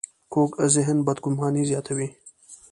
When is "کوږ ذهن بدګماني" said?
0.33-1.63